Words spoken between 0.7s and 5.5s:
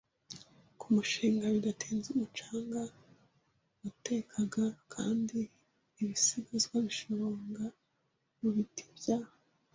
ku mushinga. Bidatinze, umucanga watekaga kandi